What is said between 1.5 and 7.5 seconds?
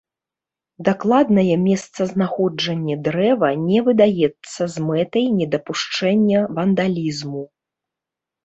месцазнаходжанне дрэва не выдаецца з мэтай недапушчэння вандалізму.